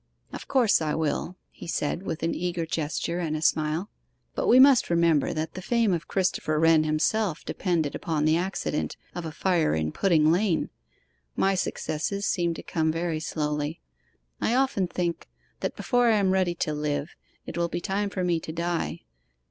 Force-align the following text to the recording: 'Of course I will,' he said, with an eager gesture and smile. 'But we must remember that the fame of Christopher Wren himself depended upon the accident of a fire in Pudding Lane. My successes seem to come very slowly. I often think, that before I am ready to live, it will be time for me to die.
'Of 0.33 0.47
course 0.47 0.81
I 0.81 0.95
will,' 0.95 1.37
he 1.51 1.67
said, 1.67 2.01
with 2.01 2.23
an 2.23 2.33
eager 2.33 2.65
gesture 2.65 3.19
and 3.19 3.43
smile. 3.43 3.91
'But 4.33 4.47
we 4.47 4.59
must 4.59 4.89
remember 4.89 5.31
that 5.31 5.53
the 5.53 5.61
fame 5.61 5.93
of 5.93 6.07
Christopher 6.07 6.59
Wren 6.59 6.83
himself 6.85 7.45
depended 7.45 7.93
upon 7.93 8.25
the 8.25 8.35
accident 8.35 8.97
of 9.13 9.25
a 9.27 9.31
fire 9.31 9.75
in 9.75 9.91
Pudding 9.91 10.31
Lane. 10.31 10.71
My 11.35 11.53
successes 11.53 12.25
seem 12.25 12.55
to 12.55 12.63
come 12.63 12.91
very 12.91 13.19
slowly. 13.19 13.79
I 14.41 14.55
often 14.55 14.87
think, 14.87 15.29
that 15.59 15.75
before 15.75 16.07
I 16.09 16.17
am 16.17 16.31
ready 16.33 16.55
to 16.55 16.73
live, 16.73 17.13
it 17.45 17.55
will 17.55 17.69
be 17.69 17.79
time 17.79 18.09
for 18.09 18.23
me 18.23 18.39
to 18.39 18.51
die. 18.51 19.01